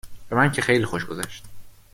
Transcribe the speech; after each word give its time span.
به 0.29 0.35
من 0.35 0.51
که 0.51 0.61
خیلی 0.61 0.85
خوش 0.85 1.05
گذشت 1.05 1.43